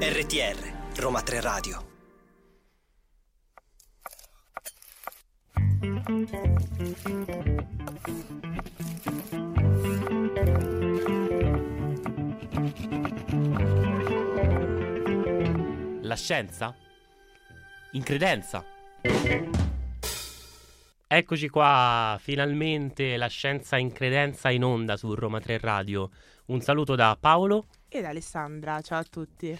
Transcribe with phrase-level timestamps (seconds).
[0.00, 0.58] RTR
[0.96, 1.84] Roma 3 Radio
[16.02, 16.74] La scienza?
[17.92, 18.64] In credenza?
[21.08, 26.10] Eccoci qua, finalmente la scienza in credenza in onda su Roma 3 Radio.
[26.46, 27.66] Un saluto da Paolo.
[27.88, 29.56] Ed Alessandra, ciao a tutti.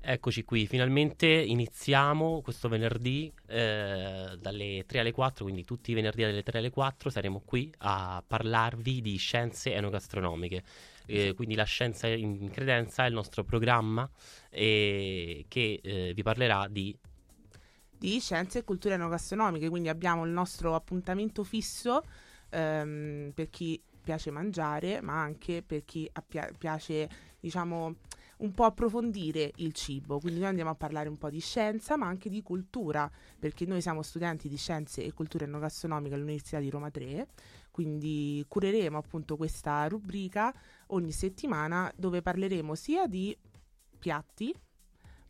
[0.00, 6.22] Eccoci qui, finalmente iniziamo questo venerdì eh, dalle 3 alle 4, quindi tutti i venerdì
[6.22, 10.64] dalle 3 alle 4 saremo qui a parlarvi di scienze enogastronomiche.
[11.06, 14.10] Eh, quindi la scienza in credenza è il nostro programma
[14.50, 16.94] eh, che eh, vi parlerà di
[17.98, 22.02] di scienze e culture enogastronomiche, quindi abbiamo il nostro appuntamento fisso
[22.50, 27.96] ehm, per chi piace mangiare, ma anche per chi appia- piace, diciamo,
[28.38, 30.18] un po' approfondire il cibo.
[30.18, 33.82] Quindi noi andiamo a parlare un po' di scienza, ma anche di cultura, perché noi
[33.82, 37.28] siamo studenti di scienze e culture enogastronomiche all'Università di Roma 3,
[37.70, 40.54] quindi cureremo appunto questa rubrica
[40.88, 43.36] ogni settimana dove parleremo sia di
[43.98, 44.54] piatti,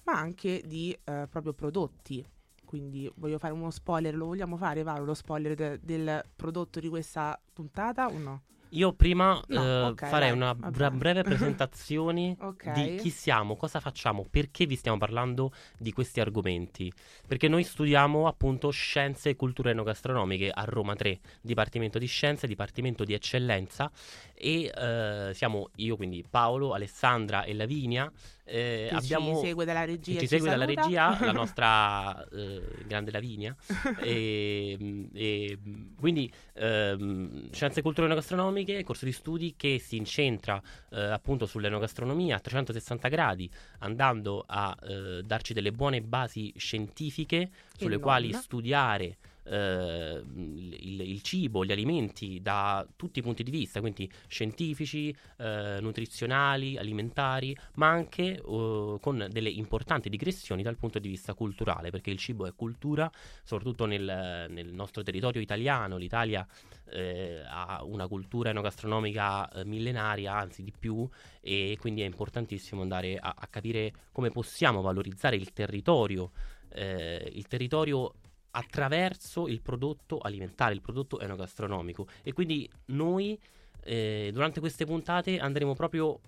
[0.05, 2.25] ma anche di eh, proprio prodotti
[2.69, 6.89] quindi voglio fare uno spoiler, lo vogliamo fare, Varo, lo spoiler de- del prodotto di
[6.89, 8.43] questa puntata o no?
[8.73, 12.71] Io prima No, eh, ok, farei una bra- breve presentazione Ok.
[12.71, 16.93] di chi siamo, cosa facciamo, perché vi stiamo parlando di questi argomenti.
[17.27, 23.05] Perché noi studiamo appunto scienze e culture enogastronomiche a Roma 3, Dipartimento di Scienze, Dipartimento
[23.05, 23.91] di Eccellenza
[24.35, 28.13] e eh, siamo io quindi Paolo, Alessandra e Lavinia.
[28.49, 30.19] Eh, abbiamo ci segue dalla regia.
[30.19, 30.83] ci segue dalla saluta.
[30.83, 33.55] regia, la nostra eh, grande Lavinia.
[34.01, 34.77] e,
[35.13, 35.59] e,
[35.99, 42.37] quindi ehm, Scienze e Culture Enogastronomiche, corso di studi che si incentra eh, appunto sull'enogastronomia
[42.37, 48.01] a 360 gradi, andando a eh, darci delle buone basi scientifiche sulle non.
[48.01, 49.19] quali studiare
[49.49, 55.79] eh, il, il cibo, gli alimenti da tutti i punti di vista, quindi scientifici, eh,
[55.81, 62.11] nutrizionali, alimentari, ma anche eh, con delle importanti digressioni dal punto di vista culturale, perché
[62.11, 63.11] il cibo è cultura,
[63.43, 65.97] soprattutto nel, nel nostro territorio italiano.
[65.97, 66.47] L'Italia
[66.91, 71.09] eh, ha una cultura enogastronomica eh, millenaria, anzi di più,
[71.41, 76.31] e quindi è importantissimo andare a, a capire come possiamo valorizzare il territorio,
[76.71, 78.15] eh, il territorio
[78.59, 82.09] attraverso il prodotto alimentare, il prodotto enogastronomico.
[82.23, 83.39] E quindi noi
[83.85, 86.21] eh, durante queste puntate andremo proprio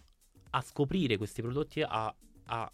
[0.51, 2.15] a scoprire questi prodotti, a,
[2.47, 2.73] a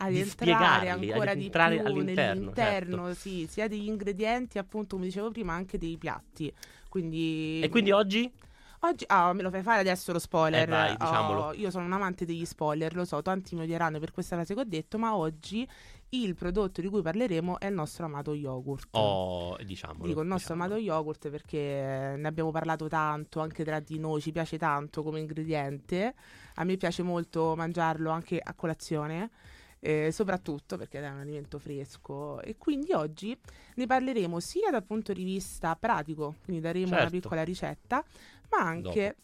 [0.00, 3.14] ad entrare spiegarli, ancora ad di entrare più all'interno, certo.
[3.14, 6.52] sì, sia degli ingredienti, appunto, come dicevo prima, anche dei piatti.
[6.88, 8.30] Quindi E quindi oggi
[8.80, 10.62] Oggi, ah, me lo fai fare adesso lo spoiler.
[10.62, 11.40] Eh, vai, diciamolo.
[11.46, 14.54] Oh, io sono un amante degli spoiler, lo so, tanti mi odieranno per questa frase
[14.54, 15.68] che ho detto, ma oggi
[16.10, 18.88] il prodotto di cui parleremo è il nostro amato yogurt.
[18.92, 20.06] oh, diciamolo.
[20.06, 20.74] Dico il nostro diciamolo.
[20.80, 25.18] amato yogurt perché ne abbiamo parlato tanto anche tra di noi, ci piace tanto come
[25.18, 26.14] ingrediente.
[26.54, 29.30] A me piace molto mangiarlo anche a colazione,
[29.80, 32.40] eh, soprattutto perché è un alimento fresco.
[32.42, 33.36] E quindi oggi
[33.74, 37.10] ne parleremo sia dal punto di vista pratico, quindi daremo una Certo.
[37.20, 38.02] piccola ricetta,
[38.50, 39.16] ma anche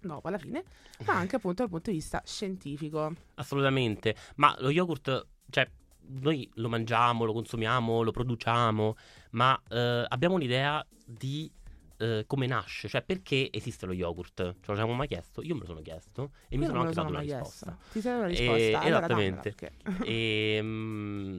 [0.00, 0.64] dopo alla fine,
[1.06, 3.14] ma anche appunto dal punto di vista scientifico.
[3.34, 4.14] Assolutamente.
[4.36, 5.68] Ma lo yogurt, cioè,
[6.12, 8.96] noi lo mangiamo, lo consumiamo, lo produciamo,
[9.32, 11.50] ma eh, abbiamo un'idea di
[11.98, 14.34] eh, come nasce, cioè perché esiste lo yogurt?
[14.60, 15.42] Ce lo siamo mai chiesto?
[15.42, 17.20] Io me lo sono chiesto e mi Io sono non me anche dato sono una
[17.20, 17.66] risposta.
[17.66, 17.92] chiesto.
[17.92, 18.80] Ti sei una Eh, risposta?
[18.80, 19.54] Allora dammela, esattamente.
[19.54, 21.38] perché- E, mm,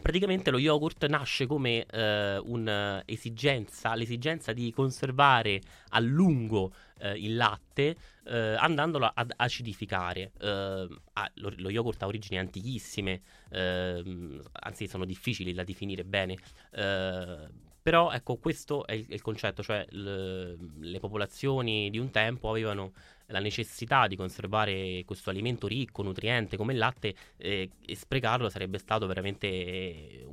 [0.00, 7.96] praticamente lo yogurt nasce come eh, un'esigenza, l'esigenza di conservare a lungo eh, il latte
[8.24, 10.32] eh, andandolo ad acidificare.
[10.38, 13.20] Eh, ha- lo, lo yogurt ha origini antichissime,
[13.50, 16.36] ehm, anzi sono difficili da definire bene.
[16.72, 22.50] eh, però ecco, questo è il, il concetto, cioè l- le popolazioni di un tempo
[22.50, 22.92] avevano
[23.30, 28.78] la necessità di conservare questo alimento ricco, nutriente come il latte eh, e sprecarlo sarebbe
[28.78, 30.26] stato veramente eh,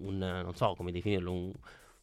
[0.00, 1.52] un, non so come definirlo, un,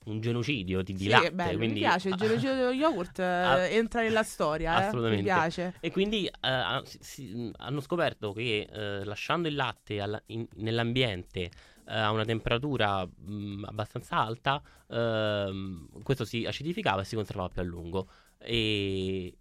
[0.06, 1.32] un genocidio di, di Sì, latte.
[1.32, 5.24] bello, quindi- mi piace il genocidio dello yogurt, eh, Ah, entra nella storia, eh, assolutamente.
[5.24, 5.74] mi piace.
[5.80, 11.42] E quindi eh, ha- si- hanno scoperto che eh, lasciando il latte alla- in- nell'ambiente
[11.88, 17.62] eh, a una temperatura mh, abbastanza alta, ehm, questo si acidificava e si conservava più
[17.62, 18.08] a lungo.
[18.40, 19.36] E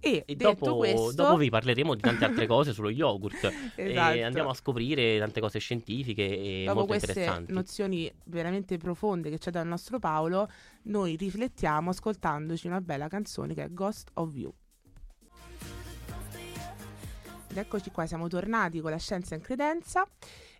[0.00, 3.44] E, E dopo, questo, dopo vi parleremo di tante altre cose sullo yogurt
[3.76, 4.14] Esatto.
[4.14, 7.52] e andiamo a scoprire tante cose scientifiche e dopo molto interessanti.
[7.52, 10.48] nozioni veramente profonde che c'è dal nostro Paolo,
[10.84, 14.52] noi riflettiamo ascoltandoci una bella canzone che è Ghost of You.
[17.50, 20.06] Ed eccoci qua, siamo tornati con la scienza in credenza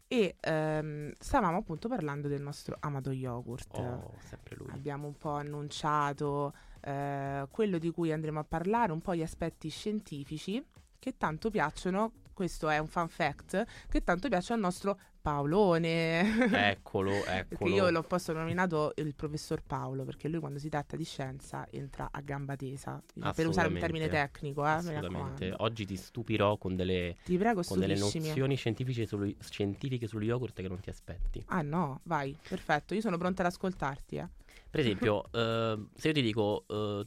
[0.08, 3.78] e ehm, stavamo appunto parlando del nostro amato yogurt.
[3.78, 4.70] Oh, sempre lui.
[4.72, 9.68] Abbiamo un po' annunciato eh, quello di cui andremo a parlare, un po' gli aspetti
[9.68, 10.64] scientifici
[10.98, 16.70] che tanto piacciono, questo è un fun fact, che tanto piace al nostro Paolone.
[16.70, 17.74] Eccolo, Perché eccolo.
[17.74, 22.08] io l'ho posto nominato il professor Paolo, perché lui quando si tratta di scienza entra
[22.10, 23.02] a gamba tesa,
[23.34, 25.52] per usare un termine tecnico, eh, Assolutamente.
[25.58, 30.68] Oggi ti stupirò con delle, prego, con delle nozioni scientifiche, sullo- scientifiche sullo yogurt che
[30.68, 31.44] non ti aspetti.
[31.48, 34.16] Ah no, vai, perfetto, io sono pronta ad ascoltarti.
[34.16, 34.28] Eh.
[34.70, 37.04] Per esempio, eh, se io ti dico eh,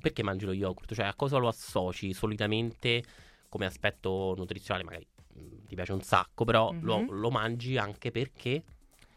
[0.00, 2.12] perché mangi lo yogurt, cioè a cosa lo associ?
[2.14, 3.02] Solitamente
[3.48, 7.20] come aspetto nutrizionale, magari mh, ti piace un sacco, però lo, Mhm.
[7.20, 8.62] lo mangi anche perché?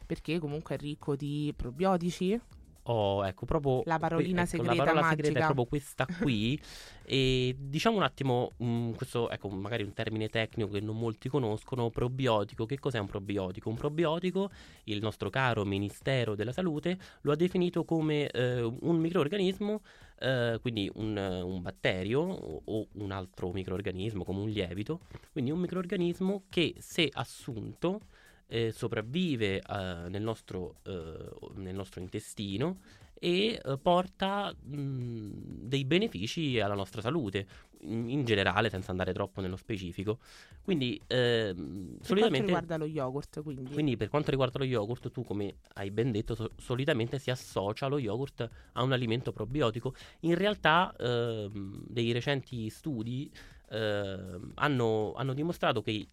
[0.06, 2.40] Perché comunque è ricco di probiotici,
[2.88, 5.46] ho, ecco, proprio La parolina ecco, segreta la parola segreta è magica.
[5.46, 6.60] proprio questa qui
[7.04, 11.90] e diciamo un attimo, mh, questo ecco magari un termine tecnico che non molti conoscono,
[11.90, 13.70] probiotico, che cos'è un probiotico?
[13.70, 14.50] Un probiotico,
[14.86, 19.82] il nostro caro Ministero della Salute lo ha definito come eh, un microorganismo,
[20.20, 25.60] eh, quindi un, un batterio o, o un altro microorganismo come un lievito, quindi un
[25.60, 28.02] microorganismo che se assunto
[28.48, 32.80] eh, sopravvive eh, nel, nostro, eh, nel nostro intestino
[33.18, 35.30] e eh, porta mh,
[35.68, 37.48] dei benefici alla nostra salute
[37.82, 40.20] in, in generale senza andare troppo nello specifico
[40.64, 43.74] quindi ehm, per quanto solitamente riguarda lo yogurt, quindi.
[43.74, 47.88] quindi per quanto riguarda lo yogurt tu come hai ben detto so- solitamente si associa
[47.88, 53.32] lo yogurt a un alimento probiotico in realtà ehm, dei recenti studi
[53.70, 56.08] ehm, hanno, hanno dimostrato che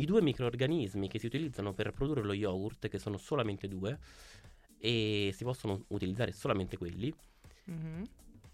[0.00, 3.98] i- due microorganismi che si utilizzano per produrre lo yogurt, che sono solamente due,
[4.78, 7.12] e si possono utilizzare solamente quelli,
[7.64, 8.02] Mhm.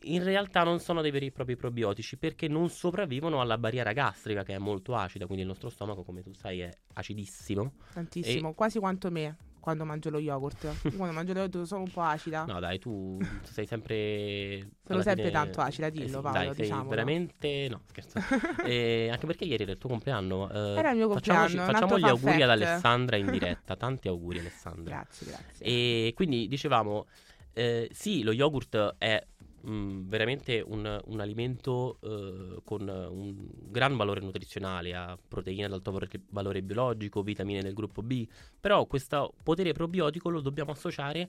[0.07, 4.43] in realtà non sono dei veri e propri probiotici perché non sopravvivono alla barriera gastrica
[4.43, 7.73] che è molto acida, quindi il nostro stomaco, come tu sai, è acidissimo.
[7.93, 10.95] Tantissimo, quasi quanto me quando mangio lo yogurt.
[10.95, 12.45] Quando mangio lo yogurt sono un po' acida.
[12.45, 14.69] No, dai, tu sei sempre.
[14.87, 16.89] Sono sempre fine- tanto acida, eh dillo, sì, Paolo, Dai, sei diciamolo.
[16.91, 17.67] veramente.
[17.71, 18.19] No, scherzo.
[18.67, 20.51] Eh, anche perché ieri era il tuo compleanno.
[20.51, 22.51] eh, Era il mio compleanno, Facciamo gli auguri ad.
[22.51, 23.75] Alessandra in diretta.
[23.77, 24.97] Tanti auguri, Alessandra.
[24.97, 25.65] Grazie, grazie.
[25.67, 27.07] E quindi dicevamo,
[27.55, 29.25] eh, sì, lo yogurt è
[29.65, 35.99] mh, veramente un, un alimento eh, con un gran valore nutrizionale, ha proteine ad alto
[36.31, 38.27] valore biologico, vitamine del gruppo B,
[38.61, 41.29] però questo potere probiotico lo dobbiamo associare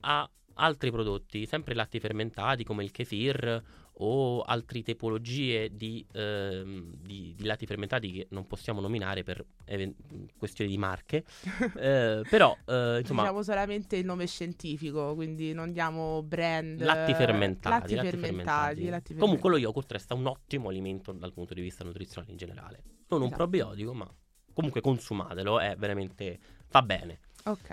[0.00, 3.62] a altri prodotti, sempre latti fermentati come il kefir
[3.98, 9.94] o altre tipologie di, ehm, di- di latti fermentati che non possiamo nominare per even-
[10.36, 11.24] questioni di marche,
[11.78, 16.82] eh, però eh, insomma Diciamo solamente il nome scientifico, quindi non diamo brand.
[16.82, 18.74] Latti fermentati, Latti, latti fermentati.
[18.80, 18.88] fermentati.
[18.88, 22.82] latti Comunque lo yogurt resta un ottimo alimento dal punto di vista nutrizionale in generale.
[23.08, 23.42] Non un Esatto.
[23.42, 24.12] probiotico, ma
[24.52, 27.20] comunque consumatelo, è veramente fa bene.
[27.44, 27.70] Ok.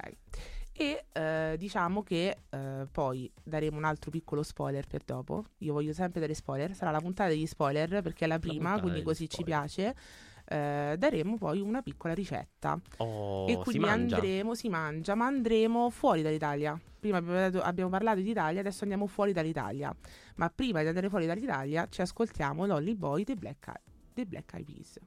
[0.73, 5.45] E eh, diciamo che eh, poi daremo un altro piccolo spoiler per dopo.
[5.59, 6.73] Io voglio sempre dare spoiler.
[6.73, 9.59] Sarà la puntata degli spoiler perché è la prima, puntata quindi così ci spoiler.
[9.59, 9.95] piace.
[10.45, 12.79] Eh, daremo poi una piccola ricetta.
[12.97, 14.15] Oh, e si quindi mangia.
[14.15, 16.79] andremo, si mangia, ma andremo fuori dall'Italia.
[16.99, 19.95] Prima abbiamo parlato, parlato d'Italia, adesso andiamo fuori dall'Italia.
[20.35, 23.81] Ma prima di andare fuori dall'Italia ci ascoltiamo Lolly Boy dei Black, Eye-
[24.13, 24.99] dei Black Eyed Peas.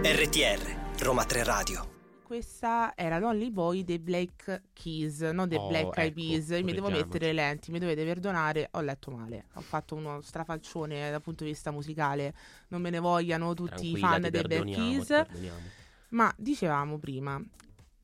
[0.00, 1.92] RTR, Roma 3 Radio.
[2.22, 6.48] Questa era Lonely Boy dei Black Keys, non dei Oh, Black Eyed ecco, Peas.
[6.48, 8.68] Io mi devo mettere le lenti, mi dovete perdonare.
[8.70, 9.48] Ho letto male.
[9.56, 12.34] Ho fatto uno strafalcione dal punto di vista musicale.
[12.68, 15.26] Non me ne vogliano tutti i fan dei Black Keys.
[16.08, 17.38] Ma dicevamo prima,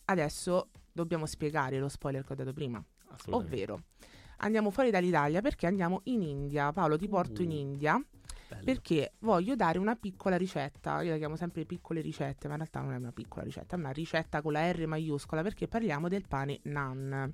[0.05, 2.85] adesso dobbiamo spiegare lo spoiler che ho dato prima.
[3.31, 3.85] Ovvero,
[4.41, 6.73] andiamo fuori dall'Italia perché andiamo in India.
[6.73, 7.55] Paolo, ti porto in Uh.
[7.55, 8.05] India
[8.49, 8.65] Bello.
[8.65, 11.03] perché voglio dare una piccola ricetta.
[11.03, 13.79] Io la chiamo sempre piccole ricette, ma in realtà non è una piccola ricetta, è
[13.79, 17.33] una ricetta con la R maiuscola perché parliamo del pane naan.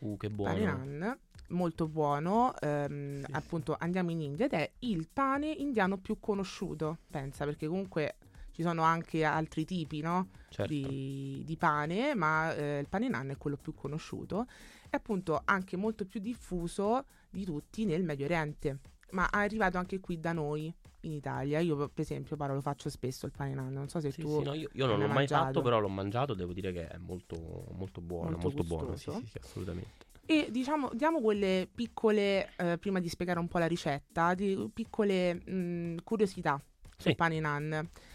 [0.00, 0.64] Uh, che Pane buono.
[0.64, 2.54] naan, molto buono.
[2.60, 3.32] ehm, Sì.
[3.32, 6.98] Appunto, andiamo in India ed è il pane indiano più conosciuto.
[7.10, 8.16] Pensa, perché comunque
[8.52, 10.28] ci sono anche altri tipi, no?
[10.50, 10.72] Certo.
[10.72, 14.46] di, di pane, ma eh, il pane naan è quello più conosciuto
[14.90, 18.78] e appunto anche molto più diffuso di tutti nel Medio Oriente.
[19.12, 21.58] ma è arrivato anche qui da noi in Italia.
[21.58, 23.72] Io, per esempio, Paolo, lo faccio spesso il pane nan.
[23.72, 24.38] Non so se Sì, tu.
[24.38, 25.44] sì, no, io, io non l'ho mai mangiato.
[25.46, 29.10] fatto, però l'ho mangiato, devo dire che è molto, molto buono, Molto molto, buono, sì,
[29.10, 30.06] sì, sì, assolutamente.
[30.26, 35.34] E diciamo, diamo quelle piccole, eh, prima di spiegare un po' la ricetta, di piccole
[35.34, 36.62] mh, curiosità
[36.96, 37.68] sul pane nan.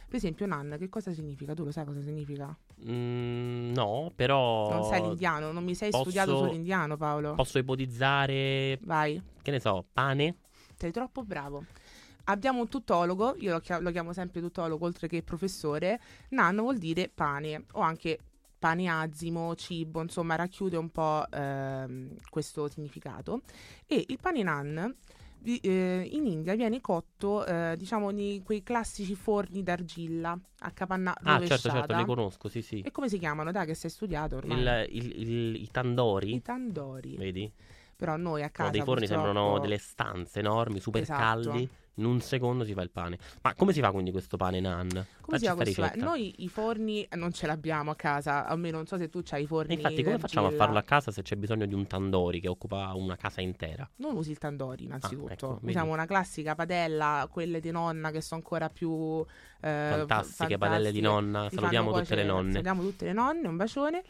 [0.07, 1.53] Per esempio, nan, che cosa significa?
[1.53, 2.57] Tu lo sai cosa significa?
[2.87, 7.33] Mm, no, però Non sai l'indiano, non mi sei posso- studiato sull'indiano, Paolo.
[7.35, 10.35] posso ipotizzare, Vai, che ne so, pane?
[10.75, 11.63] sei troppo bravo.
[12.25, 15.99] Abbiamo un tutologo, io lo, chia- lo chiamo sempre tutologo oltre che professore.
[16.29, 18.17] Nan vuol dire pane o anche
[18.59, 23.41] pane azimo, cibo, insomma racchiude un po' ehm, questo significato.
[23.85, 24.95] E il pane nan
[25.39, 31.11] vi- eh, in India viene cotto, eh, diciamo, in quei classici forni d'argilla a capanna
[31.11, 31.71] Ah, certo, rovesciata.
[31.79, 32.81] certo, li conosco, sì, sì.
[32.81, 33.51] E come si chiamano?
[33.51, 34.59] Dai, che sei studiato ormai.
[34.59, 37.15] Il, il- il- I tandori, I tandori.
[37.17, 37.51] vedi?
[37.95, 41.21] Però noi a casa Sono dei forni, purtroppo- sembrano delle stanze enormi, super Esatto.
[41.21, 41.69] caldi.
[41.97, 43.17] In un secondo si fa il pane.
[43.41, 44.89] Ma come si fa quindi questo pane nan?
[44.89, 45.81] Come Facci si sta questo?
[45.83, 46.03] ricetta.
[46.05, 49.47] Noi i forni non ce l'abbiamo a casa, almeno non so se tu c'hai i
[49.47, 49.73] forni.
[49.73, 50.63] E infatti, come facciamo a d'argilla.
[50.65, 53.89] farlo a casa se c'è bisogno di un tandori che occupa una casa intera?
[53.97, 55.67] Non usi il tandori innanzitutto, ecco, vedi.
[55.67, 59.23] usiamo una classica padella, quelle di nonna che sono ancora più
[59.61, 61.01] eh, Fantastiche padelle di fantastiche.
[61.31, 61.47] nonna.
[61.49, 62.51] Ti Salutiamo tutte le nonne.
[62.51, 64.03] Salutiamo tutte le nonne, un bacione.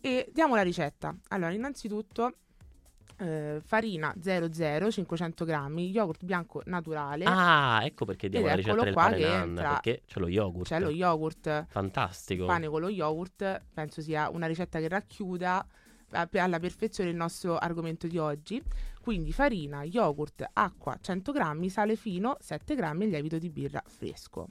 [0.00, 1.14] E diamo la ricetta.
[1.28, 2.32] Allora, innanzitutto
[3.18, 8.92] eh, farina 00, 500 grammi, yogurt bianco naturale, Ah, ecco perché diamo la ricetta del
[8.94, 10.66] pane entra- Perché c'è lo yogurt.
[10.68, 12.46] c'è lo yogurt Fantastico.
[12.46, 15.66] pane con lo yogurt, penso sia una ricetta che racchiuda
[16.10, 18.62] alla perfezione il nostro argomento di oggi.
[19.00, 24.48] Quindi farina, yogurt, acqua 100 grammi, sale fino 7 grammi e lievito di birra fresco.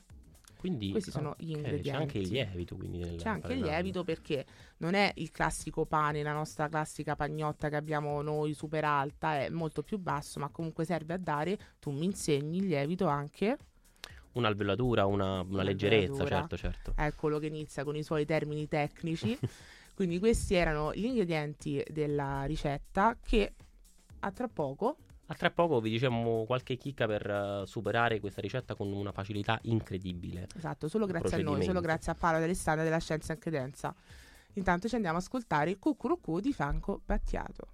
[0.66, 2.30] Quindi, Questi sono gli ok, C'è anche il ingredienti.
[2.30, 2.76] lievito.
[2.76, 4.46] Quindi nel C'è anche il lievito perché
[4.78, 9.50] non è il classico pane, la nostra classica pagnotta che abbiamo noi super alta, è
[9.50, 13.58] molto più basso, ma comunque serve a dare, tu mi insegni il lievito anche,
[14.34, 16.94] Un'alveolatura, una, una leggerezza, certo, certo.
[16.98, 19.38] eccolo che inizia con i suoi termini tecnici.
[19.96, 23.54] Quindi questi erano gli ingredienti della ricetta che
[24.20, 28.76] a tra poco A tra poco vi diciamo qualche chicca per eh, superare questa ricetta
[28.76, 30.48] con una facilità incredibile.
[30.56, 33.94] Esatto, solo grazie a noi, solo grazie a Paolo Alessandra della Scienza e Credenza.
[34.54, 37.68] Intanto ci andiamo a ascoltare il Cucurucù di Franco Battiato.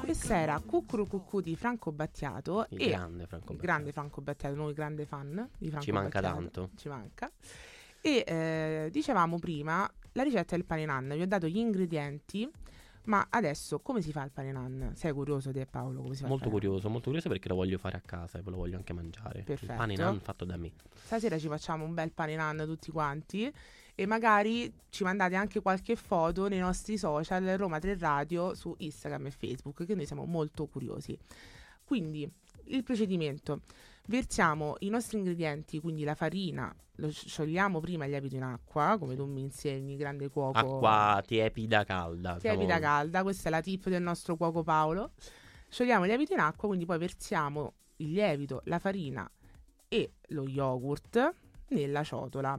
[0.00, 3.62] Questa era Cucurucucù di Franco Battiato Il e grande Franco Battiato.
[3.62, 6.42] grande Franco Battiato, noi grande fan di Franco Ci manca Battiato.
[6.42, 6.70] tanto.
[6.76, 7.30] Ci manca.
[8.00, 12.50] E eh, dicevamo prima la ricetta del pane nan, vi ho dato gli ingredienti,
[13.08, 14.92] ma adesso come si fa il pane nan?
[14.94, 17.96] Sei curioso te Paolo come si fa Molto curioso, molto curioso perché lo voglio fare
[17.96, 19.42] a casa e ve lo voglio anche mangiare.
[19.42, 19.72] Perfetto.
[19.72, 20.72] Il pane nan fatto da me.
[20.94, 23.52] Stasera ci facciamo un bel pane nan tutti quanti
[23.94, 29.26] e magari ci mandate anche qualche foto nei nostri social Roma 3 Radio su Instagram
[29.26, 31.18] e Facebook che noi siamo molto curiosi.
[31.84, 32.30] Quindi
[32.64, 33.62] il procedimento
[34.08, 39.14] versiamo i nostri ingredienti, quindi la farina, lo sciogliamo prima il lievito in acqua, come
[39.14, 40.58] tu mi insegni, grande cuoco.
[40.58, 42.36] Acqua tiepida calda.
[42.36, 42.80] tiepida diciamo.
[42.80, 45.12] calda, questa è la tip del nostro cuoco Paolo.
[45.68, 49.30] Sciogliamo il lievito in acqua, quindi poi versiamo il lievito, la farina
[49.88, 51.34] e lo yogurt
[51.68, 52.58] nella ciotola.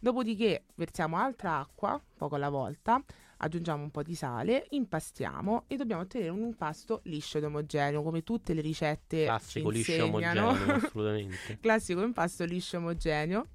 [0.00, 3.02] Dopodiché versiamo altra acqua, poco alla volta,
[3.38, 8.22] aggiungiamo un po' di sale, impastiamo e dobbiamo ottenere un impasto liscio ed omogeneo, come
[8.22, 11.58] tutte le ricette Classico ci liscio omogeneo, assolutamente.
[11.60, 13.46] Classico impasto liscio omogeneo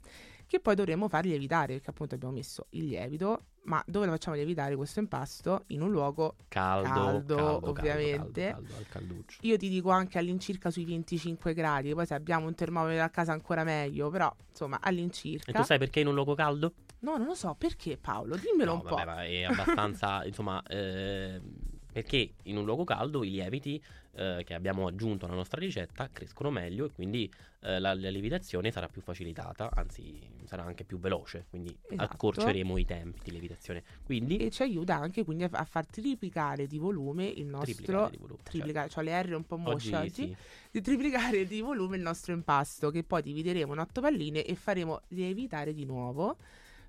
[0.53, 4.35] che poi dovremo far lievitare perché appunto abbiamo messo il lievito, ma dove lo facciamo
[4.35, 5.63] lievitare questo impasto?
[5.67, 8.51] In un luogo Caldo, Caldo, caldo, ovviamente.
[8.51, 9.39] Caldo, caldo, al calduccio.
[9.41, 13.31] io ti dico anche all'incirca sui 25 gradi, poi se abbiamo un termometro a casa
[13.31, 15.49] ancora meglio, però insomma all'incirca.
[15.51, 16.73] E tu sai perché in un luogo caldo?
[17.03, 18.37] No, non lo so, perché Paolo?
[18.37, 18.95] Dimmelo No, un po'.
[18.95, 21.39] vabbè, ma è abbastanza, insomma, eh,
[21.91, 23.81] perché in un luogo caldo i lieviti
[24.15, 27.31] eh, che abbiamo aggiunto alla nostra ricetta crescono meglio e quindi
[27.61, 32.03] eh, la, la lievitazione sarà più facilitata, anzi sarà anche più veloce, quindi Esatto.
[32.13, 33.83] accorceremo i tempi di lievitazione.
[34.05, 38.09] Quindi E ci aiuta anche quindi a, a far triplicare di volume il nostro triplicare
[38.11, 38.39] di volume.
[38.43, 39.71] triplicare, cioè le R un po' Certo.
[39.71, 40.35] mosce oggi, Oggi sì.
[40.71, 45.01] di triplicare di volume il nostro impasto che poi divideremo in otto palline e faremo
[45.09, 46.37] lievitare di nuovo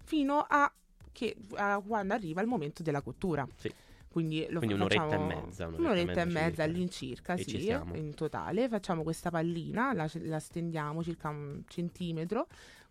[0.05, 0.71] fino a,
[1.13, 3.47] che, a quando arriva il momento della cottura.
[3.57, 3.73] Sì.
[4.09, 6.63] Quindi, lo Quindi un'oretta e mezza, un'oretta Un'oretta, e mezza mezza circa.
[6.63, 8.69] all'incirca, ci sì, in totale.
[8.69, 12.47] Facciamo questa pallina, la, la stendiamo circa un centimetro,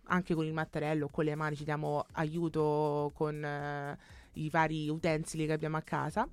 [0.08, 3.98] anche con il mattarello con le mani ci diamo aiuto con eh,
[4.34, 6.27] i vari utensili che abbiamo a casa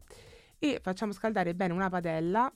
[0.59, 2.53] e facciamo scaldare bene una padella,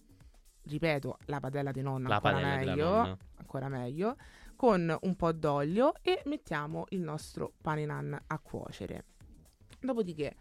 [0.65, 3.19] ripeto, la padella di nonna La ancora padella della meglio, nonna.
[3.37, 4.17] ancora meglio,
[4.57, 9.05] con un po' d'olio e mettiamo il nostro pane nan a cuocere.
[9.81, 10.35] Dopodiché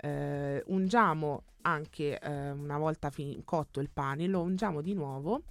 [0.00, 5.42] Eh, ungiamo anche eh, una volta fin- cotto il pane, lo ungiamo di nuovo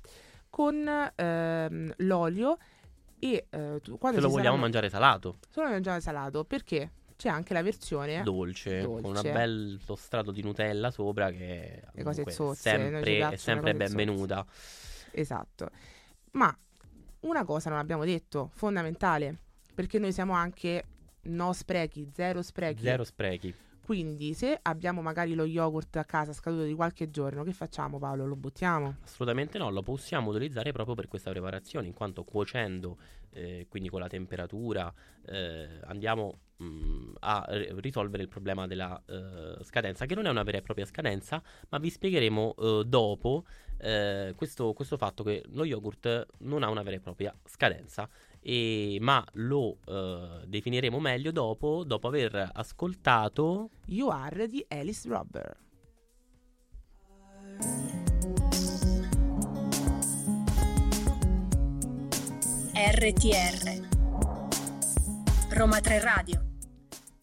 [0.50, 2.58] con ehm, l'olio
[3.20, 6.92] e eh, tu- quando Se lo vogliamo saranno- mangiare salato, se lo mangiare salato perché
[7.18, 9.32] c'è anche la versione dolce, con un Dolce.
[9.34, 14.46] bel strato di Nutella sopra che Le cose zozze, sempre, è sempre benvenuta.
[15.12, 15.70] esatto
[16.32, 16.58] ma
[17.28, 19.38] una cosa non abbiamo detto fondamentale
[19.74, 20.84] perché noi siamo anche
[21.24, 23.54] no sprechi zero sprechi Zero sprechi.
[23.88, 28.26] Quindi se abbiamo magari lo yogurt a casa scaduto di qualche giorno che facciamo Paolo?
[28.26, 28.98] Lo buttiamo?
[29.02, 32.98] Assolutamente no, lo possiamo utilizzare proprio per questa preparazione, in quanto cuocendo,
[33.30, 34.94] eh, quindi con la temperatura,
[35.26, 40.44] eh, andiamo mh, a ri- risolvere il problema della eh, scadenza, che non è una
[40.44, 43.46] vera e propria scadenza, ma vi spiegheremo eh, dopo
[43.78, 48.10] eh, questo, questo fatto che lo yogurt non ha una vera e propria scadenza,
[48.48, 53.72] e- ma lo eh, definiremo meglio dopo, dopo aver ascoltato...
[53.88, 55.58] You Are di Alice Robber.
[62.74, 63.88] RTR
[65.50, 66.47] Roma 3 Radio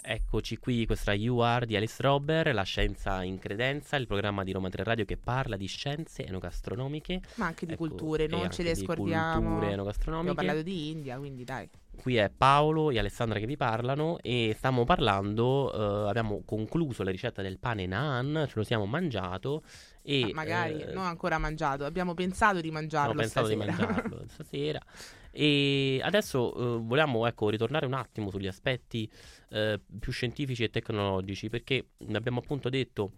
[0.07, 4.45] Eccoci qui, questa è You Are di Alice Robber, la scienza in credenza, il programma
[4.45, 7.23] di Roma 3 Radio che parla di scienze enogastronomiche.
[7.37, 10.35] ma anche di Ecco, culture non ce le di scordiamo culture abbiamo enogastronomiche.
[10.35, 14.85] parlato di India quindi dai Qui è Paolo e Alessandra che vi parlano e stiamo
[14.85, 19.63] parlando, eh, abbiamo concluso la ricetta del pane naan, ce lo siamo mangiato
[20.03, 20.25] e...
[20.25, 23.87] Ah, magari eh, non ancora mangiato abbiamo pensato di mangiarlo Abbiamo pensato di stasera.
[23.87, 24.81] mangiarlo stasera.
[25.37, 29.11] E adesso eh, vogliamo ecco, ritornare un attimo sugli aspetti
[29.51, 33.11] eh, più scientifici e tecnologici, perché abbiamo appunto detto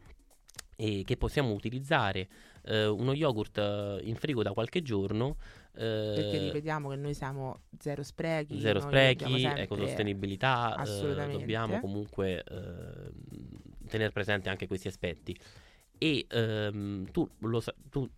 [0.76, 2.26] eh, che possiamo utilizzare
[2.64, 5.36] eh, uno yogurt eh, in frigo da qualche giorno.
[5.74, 11.38] eh, perché ripetiamo che noi siamo zero sprechi Zero sprechi, ecosostenibilità, Assolutamente.
[11.38, 12.42] dobbiamo comunque
[13.88, 15.38] tenere presente anche questi aspetti.
[15.98, 18.08] E ehm, tu, lo tu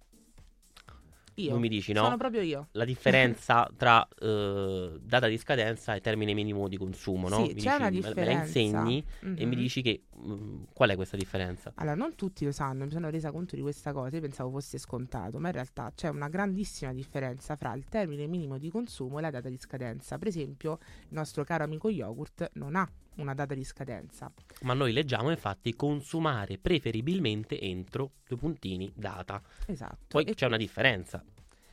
[1.43, 2.03] io non mi dici no?
[2.05, 7.29] sono proprio io la differenza tra eh, data di scadenza e termine minimo di consumo,
[7.29, 7.47] no?
[7.47, 8.21] Sì, Mi c'è una dici- me- differenza.
[8.21, 9.55] Me la insegni e mi Mhm.
[9.63, 11.73] dici che mh, qual è questa differenza?
[11.77, 14.79] Allora, non tutti lo sanno, mi sono resa conto di questa cosa, io pensavo fosse
[14.79, 19.23] scontato, ma in realtà c'è una grandissima differenza fra il termine minimo di consumo e
[19.23, 20.19] la data di scadenza.
[20.19, 24.31] Per esempio, il nostro caro amico yogurt non ha una data di scadenza.
[24.63, 29.43] Ma noi leggiamo infatti consumare preferibilmente entro due puntini data.
[29.67, 29.97] Esatto.
[30.09, 31.23] Poi E- c'è una differenza.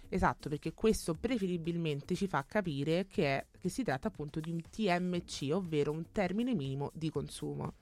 [0.10, 4.62] Esatto, perché questo preferibilmente ci fa capire che, è- che si tratta appunto di un
[4.62, 7.74] TMC, ovvero un termine minimo di consumo,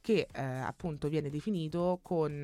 [0.00, 2.40] che eh, appunto viene definito con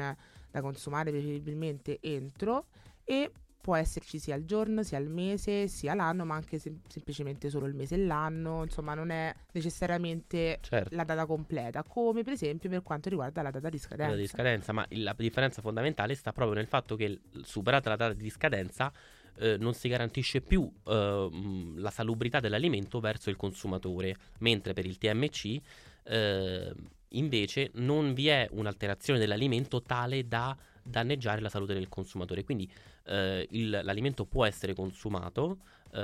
[0.51, 2.67] da consumare preferibilmente entro
[3.05, 7.51] e può esserci sia il giorno, sia il mese, sia l'anno, ma anche sem- semplicemente
[7.51, 10.95] solo il mese e l'anno, insomma non è necessariamente Certo.
[10.95, 14.07] la data completa, come per esempio per quanto riguarda la data di La scadenza.
[14.11, 18.15] data di scadenza, ma la differenza fondamentale sta proprio nel fatto che superata la data
[18.15, 18.93] di scadenza
[19.39, 24.87] eh, non si garantisce più eh, mh, la salubrità dell'alimento verso il consumatore, mentre per
[24.87, 25.61] il TMC
[26.05, 26.73] eh,
[27.11, 32.45] invece non vi è un'alterazione dell'alimento tale da danneggiare la salute del consumatore.
[32.45, 32.71] Quindi
[33.05, 35.59] eh, il- l'alimento può essere consumato
[35.93, 36.01] eh,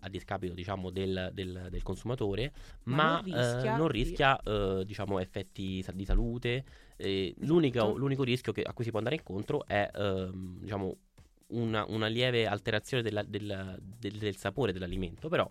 [0.00, 2.52] a discapito diciamo, del, del- del consumatore,
[2.84, 6.64] Ma ma, non rischia non di- rischia eh, diciamo, effetti di salute.
[6.96, 7.96] Eh, l'unico, Esatto.
[7.96, 10.96] l'unico rischio che- a cui si può andare incontro è ehm, diciamo,
[11.48, 15.48] una, una lieve alterazione della- del, del- del sapore dell'alimento, però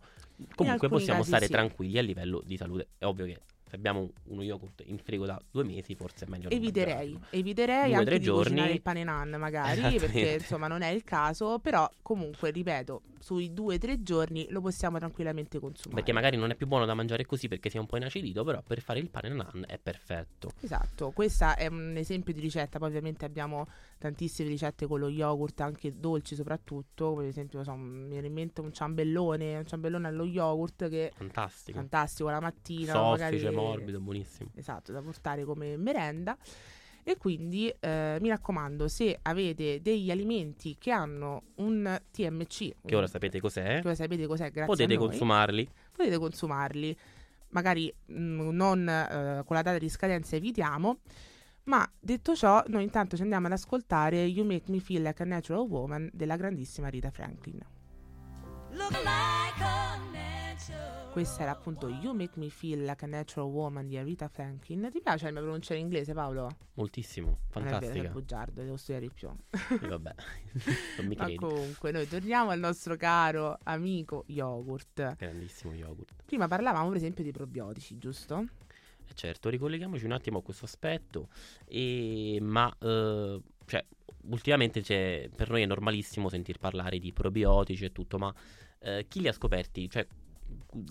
[0.56, 1.52] comunque possiamo stare sì.
[1.52, 2.88] tranquilli a livello di salute.
[2.98, 6.50] È ovvio che se abbiamo uno yogurt in frigo da due mesi, forse è meglio
[6.50, 8.72] Eviterei, eviterei Due, anche di cucinare giorni.
[8.76, 13.76] il pane nan magari, perché insomma non è il caso, però comunque, ripeto, sui due
[13.76, 15.96] o tre giorni lo possiamo tranquillamente consumare.
[15.96, 18.44] Perché magari non è più buono da mangiare così perché si è un po' inacidito,
[18.44, 20.52] però per fare il pane nan è perfetto.
[20.62, 25.60] Esatto, questo è un esempio di ricetta, poi ovviamente abbiamo tantissime ricette con lo yogurt,
[25.62, 30.08] anche dolci soprattutto, come ad esempio, so, mi viene in mente un ciambellone, un ciambellone
[30.08, 31.78] allo yogurt che Fantastico.
[31.78, 33.56] fantastico la mattina, Soffice, magari...
[33.56, 34.52] morbido, buonissimo.
[34.56, 36.38] Esatto, da portare come merenda.
[37.08, 43.08] E quindi eh, mi raccomando, se avete degli alimenti che hanno un TMC, Che ora
[43.08, 43.80] sapete cos'è.
[43.80, 45.70] che ora sapete cos'è, grazie Potete a noi, consumarli.
[45.96, 46.98] potete consumarli.
[47.52, 50.98] Magari mh, non eh, con la data di scadenza evitiamo.
[51.64, 55.26] Ma detto ciò, noi intanto ci andiamo ad ascoltare You Make Me Feel Like a
[55.26, 57.62] Natural Woman della grandissima Rita Franklin.
[61.18, 64.88] Questa era appunto You Make Me Feel Like a Natural Woman di Rita Franklin.
[64.92, 66.48] Ti piace la mia pronuncia in inglese, Paolo?
[66.76, 68.10] Moltissimo, Non è vero, fantastica.
[68.10, 69.28] bugiardo, devo studiare di più.
[69.82, 70.14] E vabbè,
[71.00, 71.38] non mi Ma credi.
[71.40, 75.16] comunque, noi torniamo al nostro caro amico yogurt.
[75.16, 76.22] Grandissimo yogurt.
[76.24, 78.46] Prima parlavamo, per esempio, di probiotici, giusto?
[79.16, 81.30] Certo, ricolleghiamoci un attimo a questo aspetto,
[81.66, 83.86] e, ma eh, cioè,
[84.26, 88.32] ultimamente c'è, per noi è normalissimo sentir parlare di probiotici e tutto, ma
[88.82, 89.90] eh, chi li ha scoperti?
[89.90, 90.06] Cioè,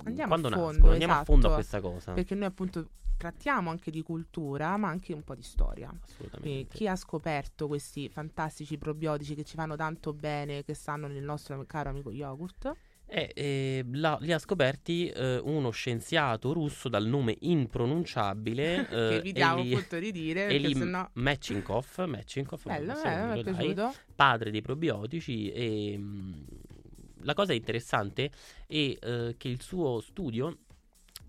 [0.04, 0.92] Andiamo quando a fondo, nascono?
[0.92, 2.12] Andiamo a fondo a esatto, questa cosa.
[2.12, 5.92] Perché noi appunto trattiamo anche di cultura, ma anche un po' di storia.
[6.02, 6.74] Assolutamente.
[6.76, 11.62] chi ha scoperto questi fantastici probiotici che ci fanno tanto bene, che stanno nel nostro
[11.66, 12.72] caro amico yogurt?
[13.08, 19.14] Eh, eh, la- li ha scoperti eh, uno scienziato russo dal nome impronunciabile che eh,
[19.16, 21.08] evitiamo Eli, appunto di dire, Eli sennò...
[21.14, 23.94] Metchinkov, Metchinkov, Bello, bello, non mi me è lo dai, piaciuto.
[24.14, 26.44] padre dei probiotici e mh,
[27.26, 28.30] la cosa interessante
[28.66, 30.58] è eh, che il suo studio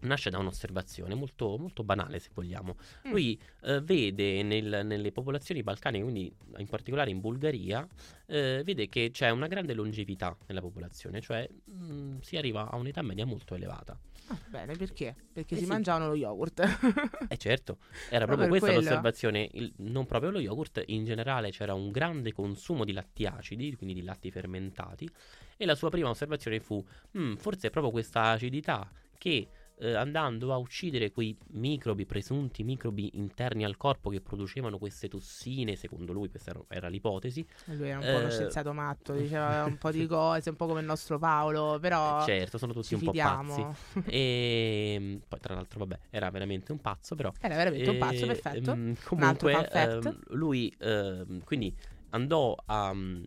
[0.01, 2.77] nasce da un'osservazione molto, molto banale se vogliamo.
[3.07, 3.11] Mm.
[3.11, 7.85] Lui eh, vede nel- nelle popolazioni balcaniche, quindi in particolare in Bulgaria,
[8.27, 13.01] eh, vede che c'è una grande longevità nella popolazione, cioè mh, si arriva a un'età
[13.01, 13.99] media molto elevata.
[14.29, 15.15] Ah, bene, perché?
[15.31, 15.69] Perché Eh si sì.
[15.71, 16.61] mangiavano lo yogurt.
[17.29, 17.77] E certo,
[18.09, 18.81] era proprio questa quello.
[18.81, 23.75] l'osservazione, il- non proprio lo yogurt, in generale c'era un grande consumo di latti acidi,
[23.75, 25.09] quindi di latti fermentati,
[25.57, 26.83] e la sua prima osservazione fu,
[27.17, 29.47] "Mm, forse è proprio questa acidità che
[29.79, 35.75] eh, andando a uccidere quei microbi, presunti microbi interni al corpo che producevano queste tossine,
[35.75, 39.65] secondo lui questa era, era l'ipotesi, Lui era un po' uno Eh, scienziato matto, diceva
[39.65, 43.01] un po' di cose, un po' come il nostro Paolo, però certo, sono tutti un
[43.01, 43.65] po' pazzi.
[44.09, 48.25] E poi tra l'altro, vabbè, era veramente un pazzo, però Era veramente un pazzo, E,
[48.25, 48.71] perfetto.
[48.71, 51.75] ehm, Un altro comunque, ehm, lui ehm, quindi
[52.09, 53.23] andò a mm,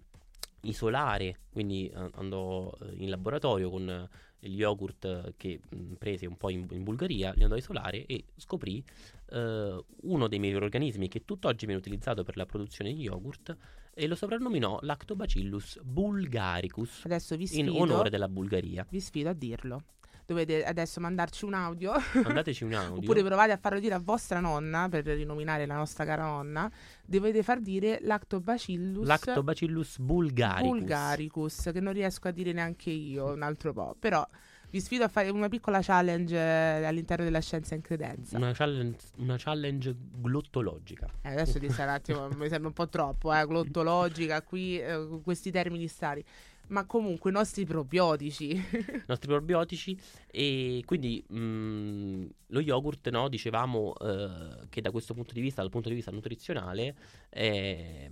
[0.62, 4.08] isolare, quindi eh, andò eh, in laboratorio con eh,
[4.40, 8.24] gli yogurt che mm, prese un po' in, in Bulgaria, li andò a isolare e
[8.36, 8.82] scoprì
[9.30, 13.56] eh, uno dei microorganismi che tutt'oggi viene utilizzato per la produzione di yogurt
[13.92, 18.86] e lo soprannominò Lactobacillus bulgaricus Adesso vi in sfido, onore della Bulgaria.
[18.88, 19.84] vi sfido a dirlo.
[20.30, 22.98] Dovete adesso mandarci un audio, Mandateci un audio.
[22.98, 26.70] oppure provate a farlo dire a vostra nonna, per rinominare la nostra cara nonna.
[27.04, 30.70] Dovete far dire Lactobacillus Lactobacillus bulgaricus.
[30.70, 33.96] bulgaricus, che non riesco a dire neanche io un altro po'.
[33.98, 34.24] Però
[34.70, 38.36] vi sfido a fare una piccola challenge eh, all'interno della scienza in credenza.
[38.36, 41.08] Una challenge, una challenge glottologica.
[41.22, 45.20] Eh, adesso ti stai un attimo, mi sembra un po' troppo, eh, glottologica, qui eh,
[45.24, 46.24] questi termini stari.
[46.70, 48.52] Ma comunque i nostri probiotici.
[48.52, 49.98] I nostri probiotici
[50.30, 55.70] e quindi mh, lo yogurt, no, dicevamo eh, che da questo punto di vista, dal
[55.70, 56.94] punto di vista nutrizionale,
[57.28, 58.08] è,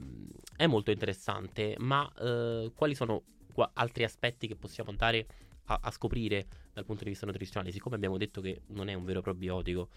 [0.56, 5.26] è molto interessante, ma eh, quali sono qua- altri aspetti che possiamo andare
[5.66, 7.72] a, a scoprire dal punto di vista nutrizionale?
[7.72, 9.88] Siccome abbiamo detto che non è un vero probiotico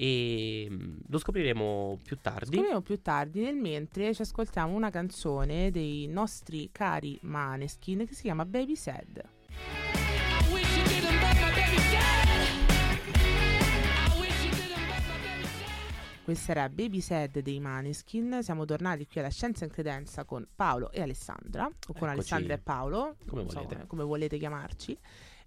[0.00, 2.54] e mh, lo scopriremo più tardi.
[2.54, 8.22] Scopriremo più tardi, nel mentre ci ascoltiamo una canzone dei nostri cari Maneskin che si
[8.22, 9.24] chiama Baby Sad.
[16.22, 18.40] Questa era Baby Sad dei Maneskin.
[18.42, 22.04] Siamo tornati qui alla Scienza in Credenza con Paolo e Alessandra, o con Eccoci.
[22.12, 23.74] Alessandra e Paolo, Come non so volete.
[23.74, 24.98] come, come volete chiamarci.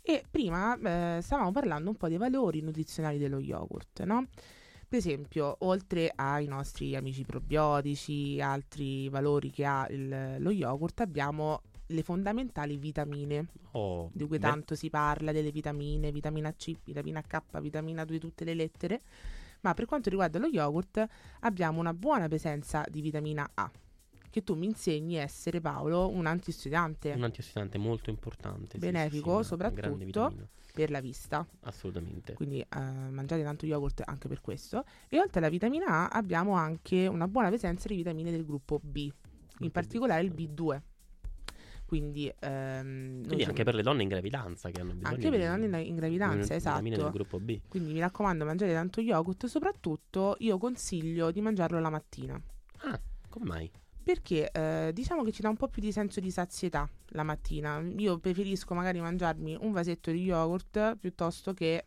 [0.03, 0.77] E prima
[1.17, 4.27] eh, stavamo parlando un po' dei valori nutrizionali dello yogurt, no?
[4.87, 11.61] Per esempio, oltre ai nostri amici probiotici, altri valori che ha il- lo yogurt, abbiamo
[11.87, 17.21] le fondamentali vitamine, Oh, di cui beh, tanto si parla, delle vitamine, vitamina C, vitamina
[17.21, 19.01] K, vitamina 2, tutte le lettere.
[19.61, 21.05] Ma per quanto riguarda lo yogurt,
[21.41, 23.71] abbiamo una buona presenza di vitamina A,
[24.31, 28.79] che tu mi insegni essere, Paolo, un antiossidante un antiossidante molto importante.
[28.79, 30.33] Benefico, sì, sì, soprattutto.
[30.73, 31.45] per la vista.
[31.61, 32.33] Assolutamente.
[32.33, 34.85] Quindi eh, mangiate tanto yogurt anche per questo.
[35.09, 39.11] E oltre alla vitamina A abbiamo anche una buona presenza di vitamine del gruppo B,
[39.59, 40.47] in particolare il B.
[40.47, 40.81] B2.
[41.91, 45.45] Quindi, ehm, Quindi anche per le donne in gravidanza che hanno bisogno anche per le
[45.45, 47.11] donne in, gravidanza, di vitamine del esatto.
[47.11, 47.59] gruppo B.
[47.67, 49.47] Quindi mi raccomando, mangiate tanto yogurt.
[49.47, 52.41] Soprattutto io consiglio di mangiarlo la mattina.
[52.83, 53.71] Ah, come mai?
[54.03, 57.79] Perché eh, diciamo che ci dà un po' più di senso di sazietà la mattina.
[57.97, 61.85] Io preferisco magari mangiarmi un vasetto di yogurt piuttosto che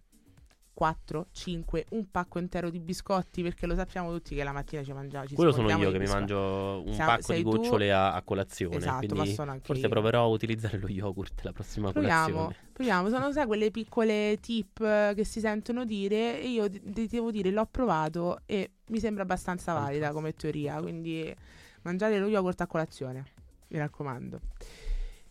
[0.74, 3.42] 4, 5, un pacco intero di biscotti.
[3.42, 5.26] Perché lo sappiamo tutti che la mattina ci mangiamo.
[5.26, 8.76] Ci Quello sono io che mi mangio un Siamo- pacco di gocciole a, a colazione.
[8.76, 9.88] Esatto, ma sono anche forse io.
[9.88, 12.56] proverò a utilizzare lo yogurt la prossima Proviamo, colazione.
[12.72, 17.50] proviamo, sono sai quelle piccole tip che si sentono dire e io ti devo dire
[17.50, 21.32] l'ho provato e mi sembra abbastanza valida come teoria, quindi
[21.84, 23.24] mangiate lo yogurt a colazione,
[23.68, 24.40] mi raccomando.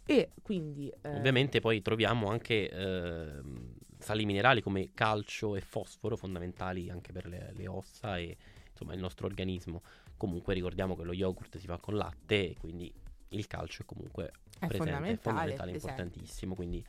[0.06, 6.90] E quindi eh, Ovviamente poi troviamo anche ehm, sali minerali come calcio e fosforo fondamentali
[6.90, 8.36] anche per le, le ossa e
[8.70, 9.82] insomma il nostro organismo.
[10.18, 12.94] Comunque ricordiamo che lo yogurt si fa con latte e quindi
[13.30, 14.26] il calcio è comunque
[14.60, 16.02] è presente, fondamentale, fondamentale, presente.
[16.02, 16.56] importantissimo.
[16.56, 16.86] Quindi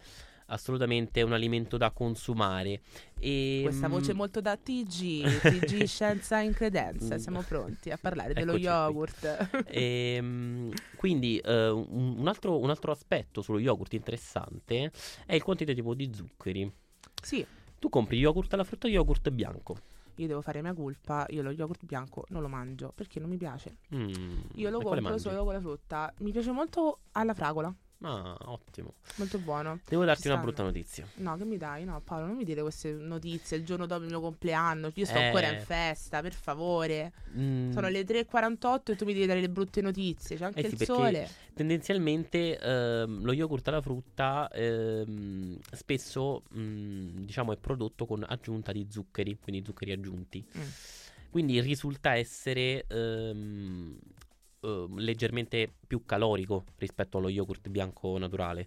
[0.46, 2.80] assolutamente un alimento da consumare.
[3.18, 8.34] E, Questa voce mm, molto da TG, TG Scienza in Credenza, siamo pronti a parlare
[8.34, 9.48] dello Eccoci yogurt.
[9.68, 14.90] Ehm, quindi eh, un, altro, un altro aspetto sullo yogurt interessante
[15.26, 16.70] è il quantitativo di zuccheri.
[17.22, 17.44] sì,
[17.78, 19.76] Tu compri yogurt alla frutta o yogurt bianco?
[20.16, 23.36] io devo fare mia colpa, io lo yogurt bianco non lo mangio perché non mi
[23.36, 23.78] piace.
[23.94, 24.08] Mm,
[24.54, 26.12] Io lo e compro solo con la frutta.
[26.18, 27.74] Mi piace molto alla fragola,
[28.06, 28.94] Ah, ottimo.
[29.16, 29.80] molto buono.
[29.88, 31.06] Devo darti una brutta notizia.
[31.16, 31.84] No, che mi dai?
[31.84, 34.90] No, Paolo, non mi dire queste notizie il giorno dopo il mio compleanno.
[34.94, 35.24] Io sto Eh.
[35.26, 37.12] ancora in festa, per favore.
[37.36, 40.36] Mm, Sono le 3.48 e tu mi devi dare le brutte notizie.
[40.36, 41.28] C'è anche Eh sì, il sole.
[41.54, 48.86] Tendenzialmente ehm, lo yogurt alla frutta ehm, spesso mm, diciamo è prodotto con aggiunta di
[48.90, 50.44] zuccheri, quindi zuccheri aggiunti.
[50.58, 50.62] Mm.
[51.30, 53.96] Quindi risulta essere ehm,
[54.64, 58.66] eh, leggermente più calorico rispetto allo yogurt bianco naturale.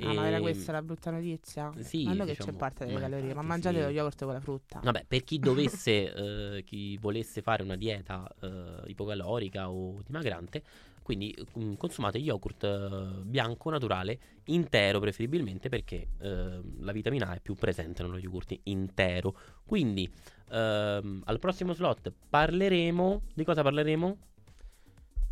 [0.00, 1.72] Ah, ma era Ehm, questa la brutta notizia?
[1.80, 3.82] sì, Ma non che diciamo, c'è parte delle ma calorie, ma infatti mangiate sì.
[3.82, 4.84] lo yogurt con la frutta.
[4.84, 10.62] Vabbè, per chi dovesse, eh, chi volesse fare una dieta eh, ipocalorica o dimagrante,
[11.02, 17.40] quindi mm, consumate yogurt eh, bianco naturale intero preferibilmente perché eh, la vitamina A è
[17.40, 19.34] più presente nello yogurt intero.
[19.64, 20.10] Quindi
[20.50, 24.18] ehm, al prossimo slot parleremo di cosa parleremo?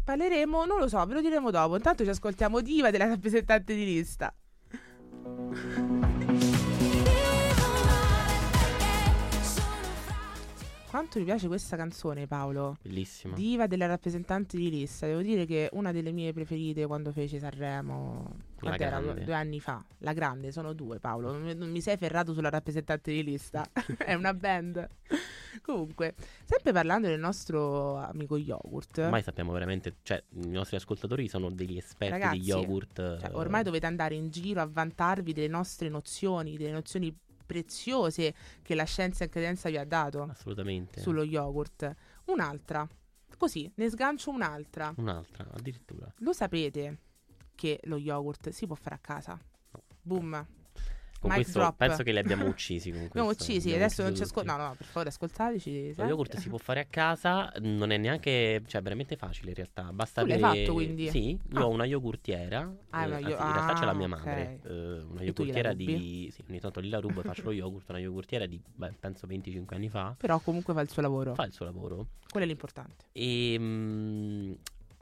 [0.04, 1.76] Parleremo, non lo so, ve lo diremo dopo.
[1.76, 4.34] Intanto ci ascoltiamo Diva della rappresentante di lista.
[10.92, 12.76] Quanto mi piace questa canzone, Paolo?
[12.82, 13.34] Bellissimo.
[13.34, 15.06] Diva della rappresentante di lista.
[15.06, 18.36] Devo dire che una delle mie preferite quando fece Sanremo.
[18.60, 19.82] Due, due anni fa.
[20.00, 21.32] La grande, sono due, Paolo.
[21.32, 23.64] Non mi, non mi sei ferrato sulla rappresentante di lista.
[24.04, 24.86] è una band.
[25.62, 28.98] Comunque, sempre parlando del nostro amico yogurt.
[28.98, 33.18] Ormai sappiamo veramente, cioè i nostri ascoltatori sono degli esperti Ragazzi, di yogurt.
[33.18, 37.16] Cioè, eh, ormai dovete andare in giro a vantarvi delle nostre nozioni, delle nozioni
[37.52, 41.00] preziose che la scienza in credenza vi ha dato assolutamente.
[41.00, 41.94] sullo yogurt.
[42.26, 42.88] Un'altra,
[43.36, 44.94] così, ne sgancio un'altra.
[44.96, 46.12] Un'altra, addirittura.
[46.18, 46.98] Lo sapete
[47.54, 49.38] che lo yogurt si può fare a casa?
[49.72, 49.82] No.
[50.00, 50.46] Boom.
[51.22, 51.76] Con Mic questo drop.
[51.76, 54.50] penso che li abbiamo uccisi con Abbiamo questo, uccisi, abbiamo adesso non ci ucciso ascolta.
[54.52, 54.62] tutti.
[54.62, 55.70] No, no, per favore, ascoltateci.
[55.78, 56.06] Lo sempre.
[56.08, 60.22] yogurt si può fare a casa, non è neanche, cioè veramente facile in realtà, basta
[60.22, 60.60] Tu l'hai avere...
[60.64, 61.08] fatto, quindi?
[61.10, 61.66] Sì, io Ah.
[61.66, 64.72] ho una yogurtiera, Ah, eh, io- anzi, in realtà ce l'ha ah, mia madre, eh,
[65.08, 66.28] una yogurtiera di...
[66.32, 69.26] Sì, ogni tanto lì la rubo e faccio lo yogurt, una yogurtiera di, beh, penso
[69.28, 71.34] 25 anni fa, Però comunque fa il suo lavoro.
[71.34, 72.08] fa il suo lavoro.
[72.28, 73.04] Quello è l'importante.
[73.12, 74.52] E, mm,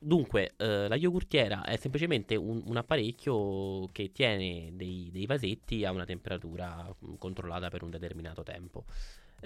[0.00, 5.92] dunque, eh, la yogurtiera è semplicemente un, un apparecchio che tiene dei, dei vasetti a
[5.92, 8.84] una temperatura mm, controllata per un determinato tempo.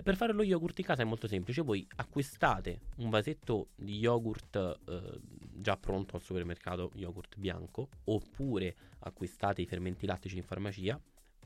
[0.03, 4.81] Per fare lo yogurt in casa è molto semplice, voi acquistate un vasetto di yogurt
[4.89, 5.21] eh,
[5.55, 11.01] già pronto al supermercato, yogurt bianco, oppure acquistate i fermenti lattici in farmacia,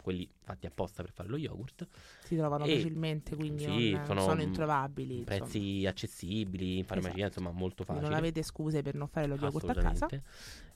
[0.08, 1.86] quelli fatti apposta per fare lo yogurt,
[2.24, 5.18] Si trovano E- facilmente, quindi sì, non, sono, sono introvabili.
[5.18, 5.36] insomma.
[5.38, 7.26] prezzi accessibili in farmacia, Esatto.
[7.40, 8.08] insomma molto Quindi facile.
[8.16, 10.08] non avete scuse per non fare lo yogurt a casa.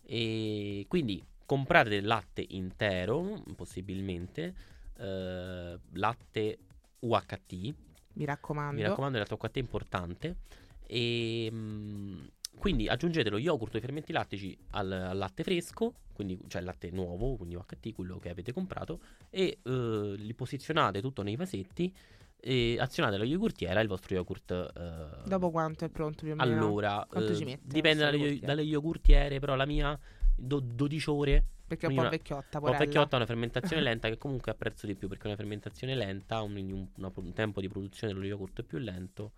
[0.05, 4.55] E quindi comprate del latte intero, possibilmente,
[4.99, 6.59] eh, latte
[7.01, 7.75] UHT,
[8.15, 8.77] Mi raccomando.
[8.77, 10.37] mi raccomando, il latte UHT è importante.
[10.87, 12.25] E mm,
[12.57, 16.67] quindi aggiungete lo yogurt o i fermenti lattici al, al latte fresco, quindi cioè il
[16.67, 21.93] latte nuovo, quindi UHT, quello che avete comprato, e eh, li posizionate tutto nei vasetti.
[22.45, 26.35] E azionate la yogurtiera e il vostro yogurt eh, Dopo quanto è pronto più o
[26.35, 26.51] meno?
[26.51, 28.47] allora, Quanto eh, ci mette dipende dalle, yogurtiera?
[28.47, 29.99] dalle yogurtiere, però la mia
[30.37, 31.45] do- 12 ore.
[31.69, 34.95] Perché è un po' vecchiotta, Un po' vecchiotta, una fermentazione lenta che comunque apprezzo di
[34.97, 38.79] più perché una fermentazione lenta, un, un- una- un tempo di produzione dello yogurt più
[38.79, 39.33] lento.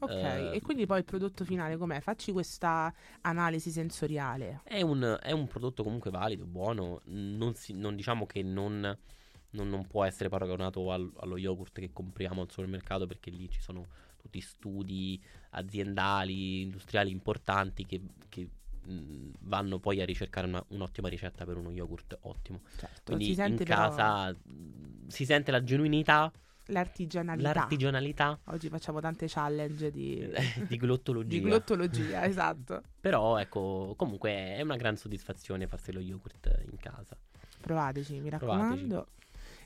[0.00, 2.00] Ok, eh, e quindi poi il prodotto finale com'è?
[2.00, 4.62] Facci questa analisi sensoriale.
[4.62, 7.00] È un, è un prodotto comunque valido, buono.
[7.04, 8.80] Non, si- non diciamo che non,
[9.50, 13.60] non- non può essere paragonato al- allo yogurt che compriamo al supermercato perché lì ci
[13.60, 18.48] sono tutti studi aziendali, industriali importanti che, che,
[19.40, 22.60] vanno poi a ricercare una- un'ottima ricetta per uno yogurt ottimo.
[22.76, 24.34] Certo, Quindi in però casa
[25.08, 26.32] si sente la genuinità,
[26.66, 27.52] l'artigianalità.
[27.52, 30.28] l'artigianalità Oggi facciamo tante challenge di,
[30.66, 31.28] di glottologia.
[31.28, 32.82] di glottologia, esatto.
[33.00, 37.16] Però ecco, comunque è una gran soddisfazione farsi lo yogurt in casa.
[37.60, 39.08] Provateci, mi raccomando.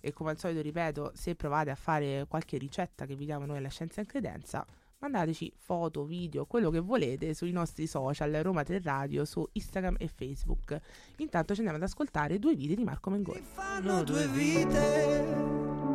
[0.01, 3.59] E come al solito ripeto, se provate a fare qualche ricetta che vi diamo noi
[3.59, 4.67] alla Scienza in Credenza,
[5.01, 10.09] mandateci foto, video, quello che volete sui nostri social Roma 3 Radio, su Instagram e
[10.09, 10.79] Facebook.
[11.17, 13.41] Intanto ci andiamo ad ascoltare due video di Marco Mengoni.
[13.41, 15.90] fanno due vite,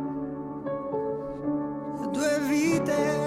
[2.78, 3.25] due vite.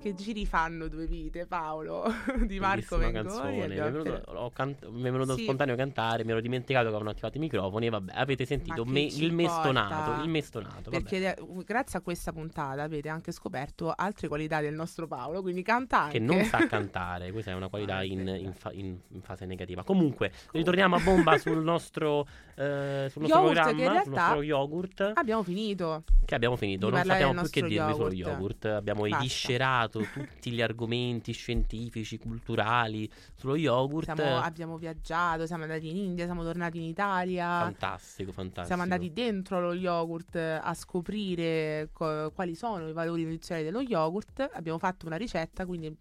[0.00, 2.04] Che giri fanno due vite, Paolo,
[2.46, 3.66] di Marco Mengoni.
[3.68, 5.42] venuto, appena- ho cant- mi è venuto Sì.
[5.42, 7.86] spontaneo cantare, mi ero dimenticato che avevano attivato i microfoni.
[7.86, 10.22] E vabbè, avete sentito me- il mestonato.
[10.22, 10.90] Il mestonato.
[10.90, 11.02] vabbè.
[11.02, 15.60] Perché eh, grazie a questa puntata avete anche scoperto altre qualità del nostro Paolo, quindi
[15.62, 16.18] canta anche.
[16.18, 19.44] Che non sa cantare, questa è una qualità Ah, in, in fa- in- in fase
[19.44, 19.84] negativa.
[19.84, 24.20] Comunque, ritorniamo a bomba sul nostro, eh, sul nostro Yogurt, che in programma, sul realtà-
[24.22, 25.12] nostro yogurt.
[25.14, 26.04] Abbiamo finito.
[26.24, 28.14] Che abbiamo finito, non sappiamo più che dirvi sullo yogurt.
[28.14, 28.64] yogurt.
[28.66, 29.16] Abbiamo Basta.
[29.18, 34.12] eviscerato tutti gli argomenti scientifici, culturali sullo yogurt.
[34.14, 37.46] Siamo- abbiamo viaggiato, siamo andati in India, siamo tornati in Italia.
[37.60, 38.66] Fantastico, fantastico.
[38.66, 44.48] Siamo andati dentro lo yogurt a scoprire co- quali sono i valori nutrizionali dello yogurt.
[44.52, 45.94] Abbiamo fatto una ricetta, quindi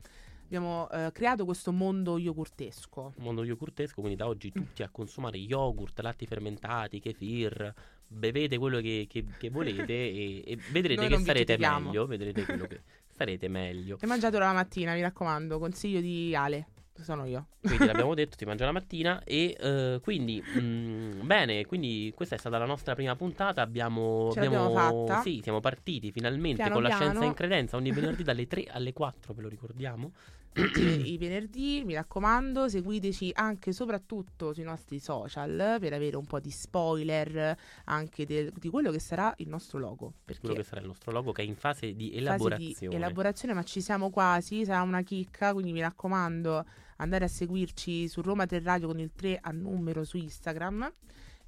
[0.46, 3.14] abbiamo eh, creato questo mondo yogurtesco.
[3.18, 7.72] Mondo yogurtesco, quindi da oggi tutti a consumare yogurt, latti fermentati, kefir,
[8.08, 12.66] bevete quello che, che- che volete e, e vedrete Noi che starete meglio, vedrete quello
[12.66, 12.82] che
[13.20, 13.98] starete meglio.
[14.00, 16.68] E mangiatelo la mattina, mi raccomando, consiglio di Ale,
[17.02, 17.48] sono io.
[17.60, 22.38] Quindi l'abbiamo detto, si mangia la mattina e eh, quindi mm, bene, quindi questa è
[22.38, 25.22] stata la nostra prima puntata, abbiamo, Ce abbiamo- fatta.
[25.22, 27.04] sì, siamo partiti finalmente Piano con la piano.
[27.04, 30.12] scienza in credenza ogni venerdì dalle 3 alle 4, ve lo ricordiamo?
[30.54, 36.40] I venerdì, mi raccomando, seguiteci anche e soprattutto sui nostri social per avere un po'
[36.40, 40.14] di spoiler anche del- di quello che sarà il nostro logo.
[40.26, 42.90] Perché Quello che sarà il nostro logo che è in fase di fase elaborazione.
[42.90, 46.66] di elaborazione, ma ci siamo quasi, sarà una chicca, quindi mi raccomando
[46.98, 50.92] andare a seguirci su Roma 3 Radio con il 3 a numero su Instagram.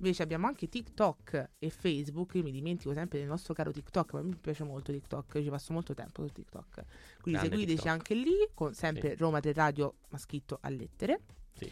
[0.02, 4.22] Invece abbiamo anche TikTok e Facebook, io mi dimentico sempre del nostro caro TikTok, ma
[4.24, 6.74] mi piace molto TikTok, io ci passo molto tempo su TikTok.
[7.22, 7.88] Quindi Grande seguiteci TikTok.
[7.88, 11.20] anche lì, con sempre Roma 3 Radio, ma scritto a lettere.
[11.54, 11.72] Sì.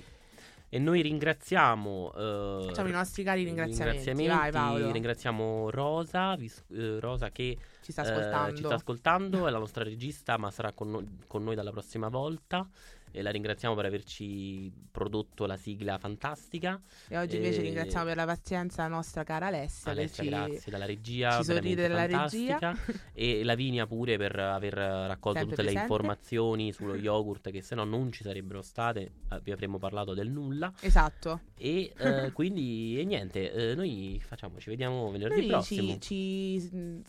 [0.71, 4.05] E noi ringraziamo eh, Facciamo i nostri cari ringraziamenti.
[4.05, 7.57] ringraziamenti, Vai Paolo, ringraziamo Rosa, vis- eh, Rosa che
[7.89, 8.55] ci sta eh, ascoltando.
[8.55, 12.07] ci sta ascoltando, è la nostra regista, ma sarà con, no- con noi dalla prossima
[12.07, 12.67] volta.
[13.11, 16.79] E la ringraziamo per averci prodotto la sigla fantastica.
[17.07, 20.29] e oggi invece eh, ringraziamo per la pazienza la nostra cara Alessia, Alessia, ci...
[20.29, 22.59] grazie dalla regia, ci sorride della regia.
[22.59, 22.75] fantastica.
[23.13, 25.79] e Lavinia pure per aver raccolto Sempre tutte le presente.
[25.81, 30.29] informazioni sullo yogurt che se no non ci sarebbero state, eh, vi avremmo parlato del
[30.29, 30.71] nulla.
[30.79, 31.39] Esatto.
[31.57, 35.97] E eh, quindi e niente, eh, noi facciamo, ci vediamo venerdì Noi prossimo.
[35.97, 37.01] ci, ci, mh,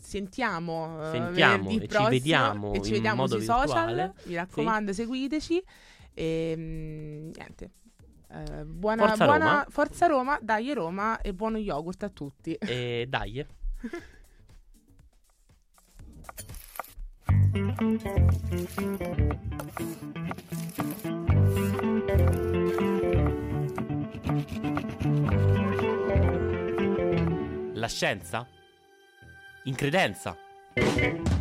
[0.71, 3.67] sentiamo, eh, Sentiamo e ci prossimo vediamo e ci in vediamo modo sui virtuale.
[3.67, 4.13] social.
[4.23, 5.63] Mi raccomando, seguiteci.
[6.13, 6.61] E mh,
[7.37, 7.71] niente.
[8.33, 9.65] Eh, buona, Forza buona- Roma.
[9.69, 12.53] Forza Roma, dai Roma e buono yogurt a tutti.
[12.55, 13.45] E dai.
[27.73, 28.47] La scienza?
[29.63, 30.35] In credenza?
[30.75, 31.40] Thank you.